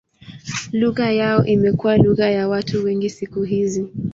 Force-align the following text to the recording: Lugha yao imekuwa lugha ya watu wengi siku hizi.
Lugha 0.73 1.11
yao 1.11 1.45
imekuwa 1.45 1.97
lugha 1.97 2.29
ya 2.29 2.47
watu 2.47 2.83
wengi 2.83 3.09
siku 3.09 3.43
hizi. 3.43 3.89